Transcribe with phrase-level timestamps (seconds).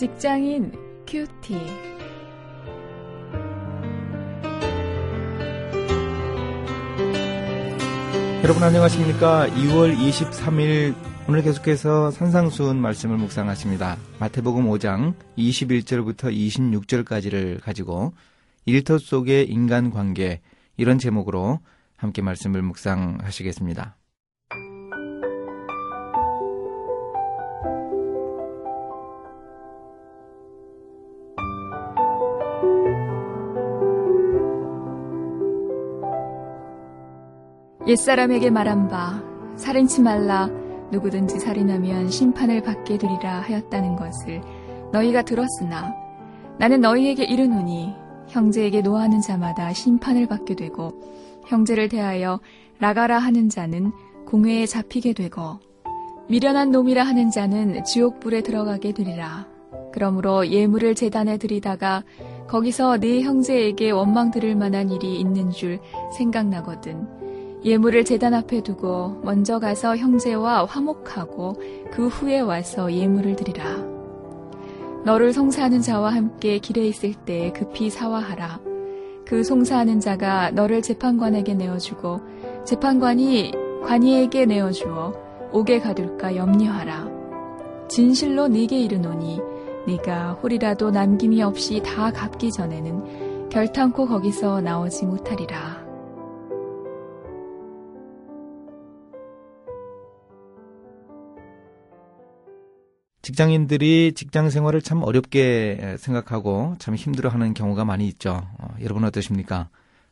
[0.00, 0.72] 직장인
[1.06, 1.52] 큐티.
[8.42, 9.46] 여러분 안녕하십니까?
[9.48, 10.94] 2월 23일
[11.28, 13.98] 오늘 계속해서 산상수훈 말씀을 묵상하십니다.
[14.18, 18.14] 마태복음 5장 21절부터 26절까지를 가지고
[18.64, 20.40] 일터 속의 인간관계
[20.78, 21.60] 이런 제목으로
[21.98, 23.98] 함께 말씀을 묵상하시겠습니다.
[37.90, 39.20] 옛사람에게 말한 바
[39.56, 40.48] 살인치 말라
[40.92, 44.40] 누구든지 살인하면 심판을 받게 되리라 하였다는 것을
[44.92, 45.92] 너희가 들었으나
[46.56, 47.92] 나는 너희에게 이르노니
[48.28, 50.92] 형제에게 노하는 자마다 심판을 받게 되고
[51.48, 52.38] 형제를 대하여
[52.78, 53.90] 라가라 하는 자는
[54.24, 55.58] 공회에 잡히게 되고
[56.28, 59.48] 미련한 놈이라 하는 자는 지옥불에 들어가게 되리라.
[59.92, 62.04] 그러므로 예물을 재단에 드리다가
[62.46, 65.80] 거기서 네 형제에게 원망 들을 만한 일이 있는 줄
[66.16, 67.19] 생각나거든.
[67.62, 71.60] 예물을 재단 앞에 두고 먼저 가서 형제와 화목하고
[71.92, 73.64] 그 후에 와서 예물을 드리라.
[75.04, 78.60] 너를 송사하는 자와 함께 길에 있을 때 급히 사화하라.
[79.26, 82.20] 그 송사하는 자가 너를 재판관에게 내어주고
[82.64, 83.52] 재판관이
[83.84, 85.12] 관이에게 내어주어
[85.52, 87.08] 옥에 가둘까 염려하라.
[87.88, 89.40] 진실로 네게 이르노니
[89.86, 95.79] 네가 홀이라도 남김이 없이 다 갚기 전에는 결탄코 거기서 나오지 못하리라.
[103.22, 108.46] 직장인들이 직장 생활을 참 어렵게 생각하고 참 힘들어하는 경우가 많이 있죠.
[108.58, 109.68] 어, 여러분 어떠십니까?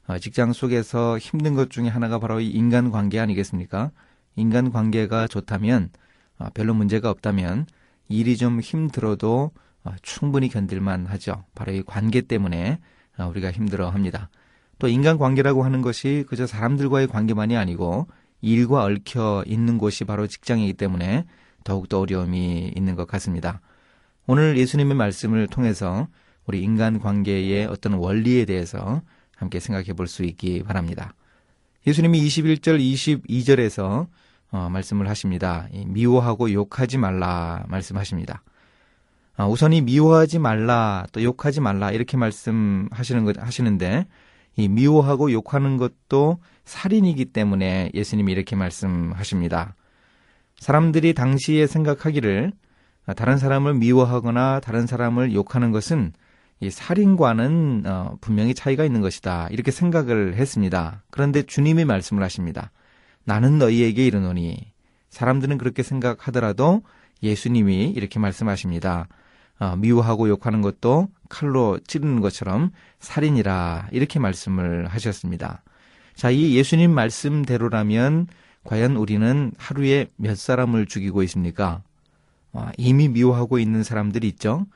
[0.07, 3.91] 어, 직장 속에서 힘든 것 중에 하나가 바로 이 인간 관계 아니겠습니까?
[4.37, 5.91] 인간 관계가 좋다면
[6.39, 7.67] 어, 별로 문제가 없다면
[8.09, 9.53] 일이 좀 힘들어도
[9.85, 11.45] 어, 충분히 견딜만 하죠.
[11.55, 12.79] 바로 이 관계 때문에
[13.19, 14.29] 어, 우리가 힘들어 합니다.
[14.79, 18.07] 또 인간 관계라고 하는 것이 그저 사람들과의 관계만이 아니고
[18.43, 21.25] 일과 얽혀 있는 곳이 바로 직장이기 때문에
[21.69, 23.61] 더욱더 어려움이 있는 것 같습니다.
[24.27, 26.09] 오늘 예수님의 말씀을 통해서
[26.47, 29.03] 우리 인간 관계의 어떤 원리에 대해서
[29.37, 31.13] 함께 생각해 볼 수 있기 바랍니다.
[31.87, 34.07] 예수님이 21절, 22절에서
[34.51, 35.69] 어, 말씀을 하십니다.
[35.87, 38.43] 미워하고 욕하지 말라 말씀하십니다.
[39.37, 44.07] 어, 우선 이 미워하지 말라 또 욕하지 말라 이렇게 말씀하시는 것 하시는데
[44.57, 49.75] 이 미워하고 욕하는 것도 살인이기 때문에 예수님이 이렇게 말씀하십니다.
[50.59, 52.53] 사람들이 당시에 생각하기를
[53.17, 56.13] 다른 사람을 미워하거나 다른 사람을 욕하는 것은
[56.61, 59.49] 이 살인과는 어, 분명히 차이가 있는 것이다.
[59.51, 61.03] 이렇게 생각을 했습니다.
[61.11, 62.73] 그런데 주님이 말씀을 하십니다.
[63.25, 64.73] 나는 너희에게 이르노니
[65.11, 66.83] 사람들은 그렇게 생각하더라도
[67.23, 69.07] 예수님이 이렇게 말씀하십니다.
[69.61, 72.71] 어, 미워하고 욕하는 것도 칼로 찌르는 것처럼
[73.01, 75.63] 살인이라 이렇게 말씀을 하셨습니다.
[76.15, 78.27] 자, 이 예수님 말씀대로라면
[78.65, 81.83] 과연 우리는 하루에 몇 사람을 죽이고 있습니까?
[82.53, 84.67] 어, 이미 미워하고 있는 사람들이 있죠.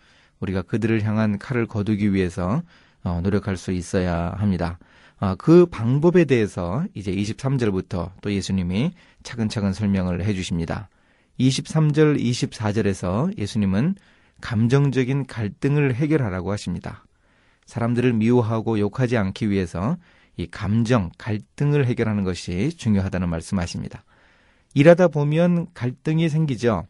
[0.40, 2.62] 우리가 그들을 향한 칼을 거두기 위해서
[3.04, 4.78] 어, 노력할 수 있어야 합니다.
[5.20, 8.92] 어, 그 방법에 대해서 이제 23절부터 또 예수님이
[9.22, 10.88] 차근차근 설명을 해 주십니다.
[11.38, 13.94] 23절, 24절에서 예수님은
[14.40, 17.04] 감정적인 갈등을 해결하라고 하십니다.
[17.66, 19.96] 사람들을 미워하고 욕하지 않기 위해서
[20.36, 24.04] 이 감정, 갈등을 해결하는 것이 중요하다는 말씀하십니다.
[24.74, 26.86] 일하다 보면 갈등이 생기죠.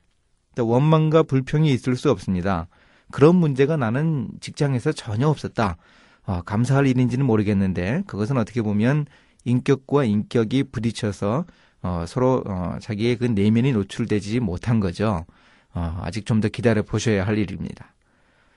[0.55, 2.69] 또 원망과 불평이 있을 수 없습니다.
[3.11, 5.77] 그런 문제가 나는 직장에서 전혀 없었다.
[6.25, 9.07] 어, 감사할 일인지는 모르겠는데 그것은 어떻게 보면
[9.45, 11.45] 인격과 인격이 부딪혀서
[11.83, 15.27] 어, 서로 어, 자기의 그 내면이 노출되지 못한 거죠.
[15.75, 17.95] 어, 아직 좀 더 기다려 보셔야 할 일입니다.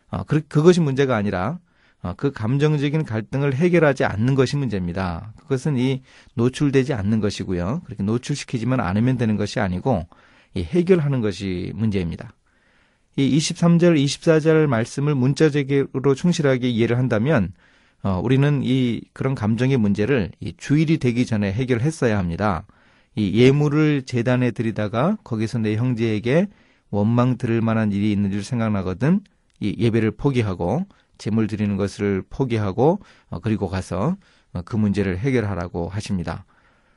[0.09, 1.57] 어, 그, 그것이 문제가 아니라 어,
[2.18, 5.34] 그 감정적인 갈등을 해결하지 않는 것이 문제입니다.
[5.38, 6.02] 그것은 이
[6.36, 7.81] 노출되지 않는 것이고요.
[7.86, 10.07] 그렇게 노출시키지만 않으면 되는 것이 아니고
[10.54, 12.34] 이 해결하는 것이 문제입니다.
[13.18, 17.54] 이 23절, 24절 말씀을 문자적으로 충실하게 이해를 한다면
[18.04, 22.66] 어, 우리는 이 그런 감정의 문제를 이 주일이 되기 전에 해결했어야 합니다.
[23.16, 26.48] 이 예물을 재단에 드리다가 거기서 내 형제에게
[26.92, 29.22] 원망 들을 만한 일이 있는 줄 생각나거든
[29.60, 30.86] 이 예배를 포기하고
[31.17, 34.17] 재물 드리는 것을 포기하고 어, 그리고 가서
[34.53, 36.45] 어, 그 문제를 해결하라고 하십니다.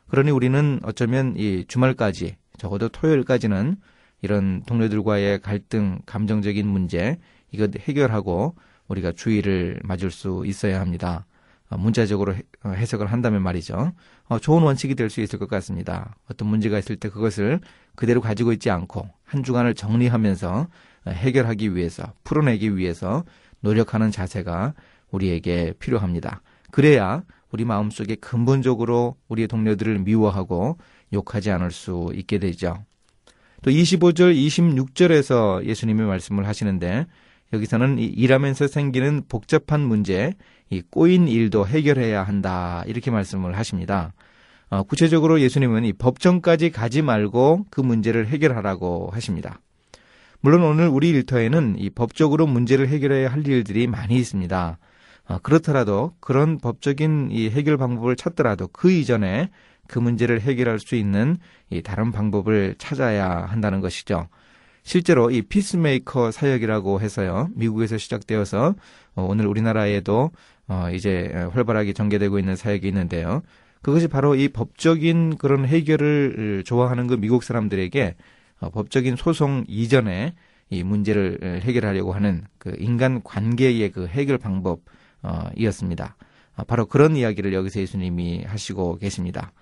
[0.08, 3.76] 그러니 우리는 어쩌면 이 주말까지 적어도 토요일까지는
[4.22, 7.18] 이런 동료들과의 갈등, 감정적인 문제
[7.52, 8.56] 이것 해결하고
[8.88, 11.26] 우리가 주의를 맞을 수 있어야 합니다.
[11.70, 12.34] 어, 문자적으로
[12.64, 13.92] 해석을 한다면 말이죠.
[14.40, 16.16] 좋은 원칙이 될 수 있을 것 같습니다.
[16.30, 17.60] 어떤 문제가 있을 때 그것을
[17.94, 20.68] 그대로 가지고 있지 않고 한 주간을 정리하면서
[21.06, 23.24] 해결하기 위해서, 풀어내기 위해서
[23.60, 24.74] 노력하는 자세가
[25.10, 26.42] 우리에게 필요합니다.
[26.70, 30.78] 그래야 우리 마음속에 근본적으로 우리의 동료들을 미워하고
[31.12, 32.84] 욕하지 않을 수 있게 되죠.
[33.62, 37.06] 또 25절, 26절에서 예수님이 말씀을 하시는데
[37.52, 40.34] 여기서는 일하면서 생기는 복잡한 문제,
[40.70, 44.12] 이 꼬인 일도 해결해야 한다 이렇게 말씀을 하십니다.
[44.70, 49.60] 어, 구체적으로 예수님은 이 법정까지 가지 말고 그 문제를 해결하라고 하십니다.
[50.40, 54.78] 물론 오늘 우리 일터에는 이 법적으로 문제를 해결해야 할 일들이 많이 있습니다.
[55.26, 59.50] 어, 그렇더라도 그런 법적인 이 해결 방법을 찾더라도 그 이전에
[59.88, 61.38] 그 문제를 해결할 수 있는
[61.70, 64.28] 이 다른 방법을 찾아야 한다는 것이죠.
[64.84, 67.48] 실제로 이 피스메이커 사역이라고 해서요.
[67.54, 68.76] 미국에서 시작되어서
[69.16, 70.30] 어, 오늘 우리나라에도
[70.68, 73.42] 어, 이제 활발하게 전개되고 있는 사역이 있는데요.
[73.82, 78.14] 그것이 바로 이 법적인 그런 해결을 좋아하는 그 미국 사람들에게 어,
[78.60, 80.34] 법적인 소송 이전에
[80.70, 86.16] 이 문제를 해결하려고 하는 그 인간 관계의 그 해결 방법이었습니다.
[86.66, 89.52] 바로 그런 이야기를 여기서 예수님이 하시고 계십니다.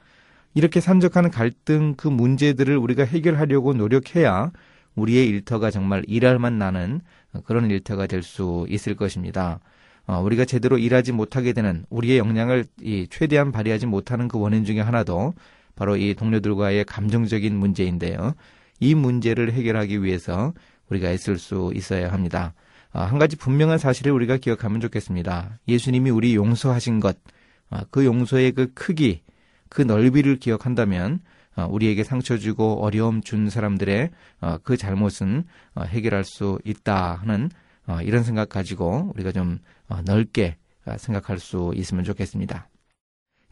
[0.54, 4.50] 이렇게 산적하는 갈등 그 문제들을 우리가 해결하려고 노력해야
[4.94, 7.02] 우리의 일터가 정말 일할만 나는
[7.44, 9.60] 그런 일터가 될 수 있을 것입니다.
[10.06, 14.80] 어, 우리가 제대로 일하지 못하게 되는 우리의 역량을 이 최대한 발휘하지 못하는 그 원인 중에
[14.80, 15.34] 하나도
[15.74, 18.34] 바로 이 동료들과의 감정적인 문제인데요.
[18.80, 20.52] 이 문제를 해결하기 위해서
[20.88, 22.54] 우리가 애쓸 수 있어야 합니다.
[22.92, 25.58] 어, 한 가지 분명한 사실을 우리가 기억하면 좋겠습니다.
[25.68, 27.16] 예수님이 우리 용서하신 것,
[27.70, 29.22] 어, 그 용서의 그 크기,
[29.68, 31.20] 그 넓이를 기억한다면
[31.56, 35.44] 어, 우리에게 상처 주고 어려움 준 사람들의 어, 그 잘못은
[35.74, 37.50] 어, 해결할 수 있다 하는
[38.02, 39.60] 이런 생각 가지고 우리가 좀
[40.04, 40.56] 넓게
[40.96, 42.68] 생각할 수 있으면 좋겠습니다.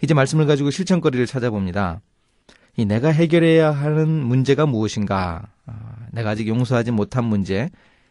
[0.03, 2.01] 이제 말씀을 가지고 실천거리를 찾아봅니다.
[2.77, 5.47] 이 내가 해결해야 하는 문제가 무엇인가?
[6.13, 7.71] 내가 아직 용서하지 못한 문제,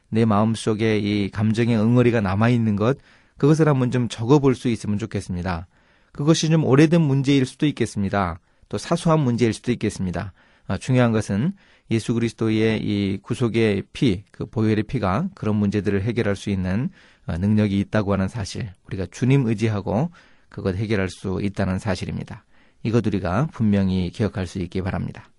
[0.10, 2.98] 내 마음 속에 이 감정의 응어리가 남아 있는 것,
[3.38, 5.68] 그것을 한번 좀 적어볼 수 있으면 좋겠습니다.
[6.12, 8.39] 그것이 좀 오래된 문제일 수도 있겠습니다.
[8.69, 10.33] 또 사소한 문제일 수도 있겠습니다.
[10.68, 11.54] 아, 중요한 것은
[11.92, 16.89] 예수 그리스도의 이 구속의 피, 그 보혈의 피가 그런 문제들을 해결할 수 있는
[17.25, 20.12] 어, 능력이 있다고 하는 사실, 우리가 주님 의지하고
[20.50, 22.45] 그것 해결할 수 있다는 사실입니다.
[22.83, 25.30] 이것 우리가 분명히 기억할 수 있기 바랍니다.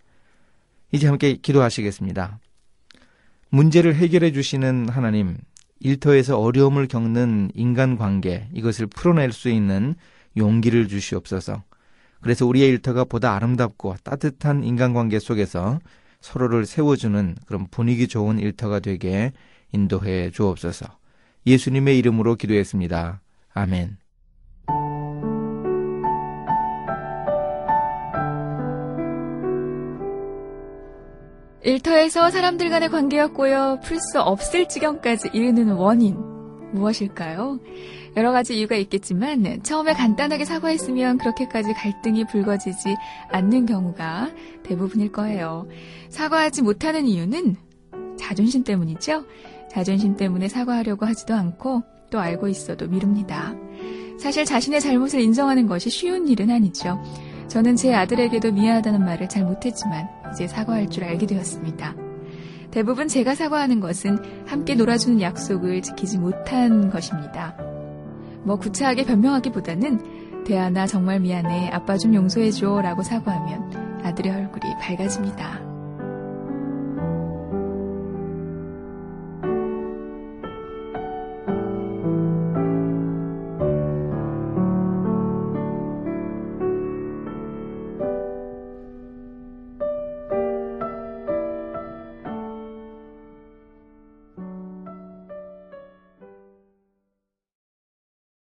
[0.93, 2.38] 이제 함께 기도하시겠습니다.
[3.50, 5.37] 문제를 해결해 주시는 하나님,
[5.81, 9.94] 일터에서 어려움을 겪는 인간 관계, 이것을 풀어낼 수 있는
[10.37, 11.62] 용기를 주시옵소서.
[12.20, 15.79] 그래서 우리의 일터가 보다 아름답고 따뜻한 인간관계 속에서
[16.20, 19.32] 서로를 세워주는 그런 분위기 좋은 일터가 되게
[19.73, 20.87] 인도해 주옵소서.
[21.47, 23.20] 예수님의 이름으로 기도했습니다.
[23.52, 23.99] 아멘.
[31.64, 32.90] 일터에서 사람들 간의
[33.32, 36.14] 꼬여 풀수 없을 지경까지 이르는 원인
[36.72, 37.58] 무엇일까요?
[38.16, 42.96] 여러 가지 이유가 있겠지만 처음에 간단하게 사과했으면 그렇게까지 갈등이 불거지지
[43.31, 44.31] 않는 경우가
[44.62, 45.66] 대부분일 거예요.
[46.11, 47.56] 사과하지 못하는 이유는
[48.19, 49.25] 자존심 때문이죠.
[49.70, 53.55] 자존심 때문에 사과하려고 하지도 않고 또 알고 있어도 미룹니다.
[54.20, 57.02] 사실 자신의 잘못을 인정하는 것이 쉬운 일은 아니죠.
[57.49, 61.95] 저는 제 아들에게도 미안하다는 말을 잘 못했지만 이제 사과할 줄 알게 되었습니다.
[62.71, 67.57] 대부분 제가 사과하는 것은 함께 놀아주는 약속을 지키지 못한 것입니다.
[68.43, 75.74] 뭐 구차하게 변명하기보다는 대하나 정말 미안해 아빠 좀 용서해줘 라고 사과하면 아들의 얼굴이 밝아집니다.